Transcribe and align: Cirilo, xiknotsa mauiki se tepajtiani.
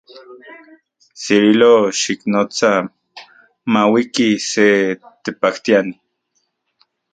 Cirilo, 1.21 1.69
xiknotsa 1.99 2.71
mauiki 3.73 4.29
se 4.49 4.67
tepajtiani. 5.23 5.93